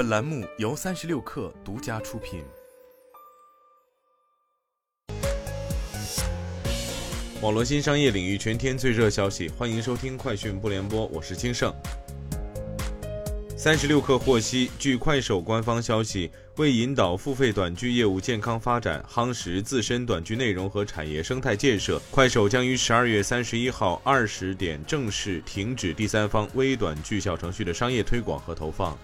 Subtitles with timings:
[0.00, 2.42] 本栏目由三十六氪独家出品。
[7.42, 11.70] 网络新商业领域全天最热消息，欢迎收听快讯不联播，我是金盛。
[13.58, 28.96] 三十六氪获悉，据快手官方消息，为引导付费短剧业务健康发展，夯实自身短剧内容和产业生态建设，快手将于十二月三十一号二十点正式停止第三方微短剧小程序的商业推广和投放。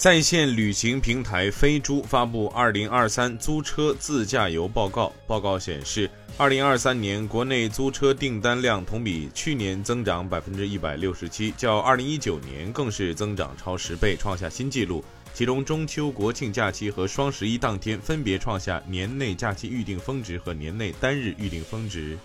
[0.00, 5.08] 在线旅行平台飞猪发布《二零二三租车自驾游报告》。
[5.26, 15.04] 报告显示，二零二三年国内租车订单量同比去年增长百分之一百六十七，较二零一九年更是增长超十倍，创下新纪录。
[15.34, 22.16] 其中，中秋、国庆假期和双十一当天分别创下年内假期预订峰值和年内单日预订峰值。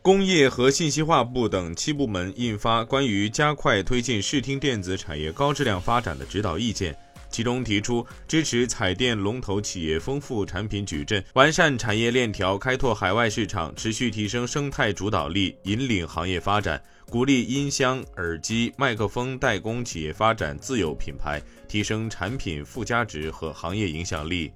[0.00, 6.96] 工业和信息化部等七部门印发关于加快推进视听电子产业高质量发展的指导意见，
[7.30, 24.50] 其中提出支持彩电龙头企业丰富产品矩阵，完善产业链条，开拓海外市场，持续提升生态主导力，引领行业发展，鼓励音箱、耳机、麦克风代工企业发展自有品牌，提升产品附加值和行业影响力。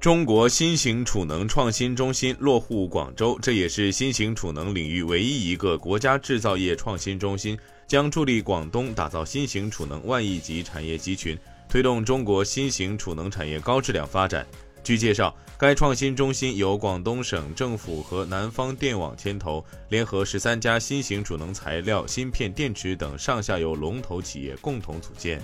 [0.00, 11.36] 中国新型储能创新中心落户广州，这也是新型储能领域唯一一个国家制造业创新中心，将助力广东打造新型储能万亿级产业集群，
[11.68, 14.46] 推动中国新型储能产业高质量发展。
[14.84, 25.42] 据介绍，该创新中心由广东省政府和南方电网牵头，联合十三家新型储能材料、芯片、电池等上下游龙头企业共同组建。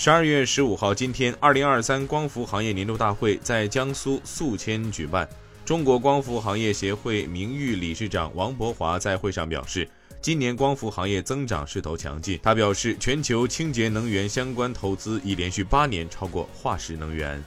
[0.00, 5.28] 十二月十五号，今天，二零二三光伏行业年度大会在江苏宿迁举办。
[5.64, 9.88] 中国光伏行业协会名誉理事长王博华在会上表示，
[10.22, 12.38] 今年光伏行业增长势头强劲。
[12.40, 17.44] 他表示，全球清洁能源相关投资已连续八年超过化石能源。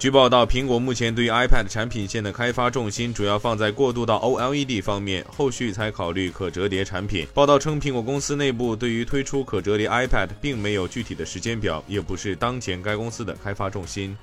[0.00, 7.26] 据报道，苹果目前对于 iPad 产品线的开发重心主要放在过渡到 OLED 方面，后续才考虑可折叠产品。
[7.34, 14.16] 报道称，苹果公司内部对于推出可折叠 iPad 并没有具体的时间表，也不是当前该公司的开发重心。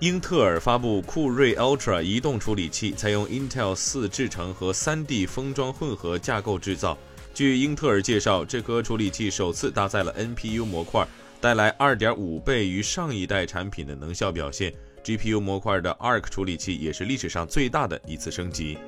[0.00, 6.98] 英特尔发布酷睿 Ultra 移动处理器，采用 Intel 四制程和 3D 封装混合架构制造。
[7.32, 11.08] 据英特尔介绍，这颗处理器首次搭载了 NPU 模块。
[11.44, 14.72] 带来二点五倍于上一代产品的能效表现
[15.04, 18.78] ，GPU 模块的 Arc 处理器也是历史上最大的一次升级。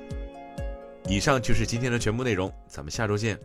[1.06, 3.39] 以上就是今天的全部内容，咱们下周见。